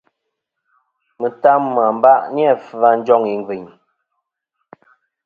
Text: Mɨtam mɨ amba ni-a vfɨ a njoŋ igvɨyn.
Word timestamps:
Mɨtam 1.19 1.61
mɨ 1.73 1.81
amba 1.89 2.13
ni-a 2.33 2.53
vfɨ 2.59 2.77
a 2.87 2.97
njoŋ 2.99 3.23
igvɨyn. 3.33 3.65